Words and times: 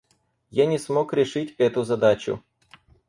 Я 0.49 0.65
не 0.65 0.79
смог 0.79 1.13
решить 1.13 1.53
эту 1.59 1.83
задачу. 1.83 2.41